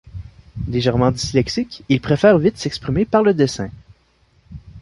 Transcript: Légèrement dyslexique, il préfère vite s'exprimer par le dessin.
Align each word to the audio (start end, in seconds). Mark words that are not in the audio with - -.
Légèrement 0.67 1.11
dyslexique, 1.11 1.83
il 1.87 2.01
préfère 2.01 2.39
vite 2.39 2.57
s'exprimer 2.57 3.05
par 3.05 3.21
le 3.21 3.35
dessin. 3.35 3.69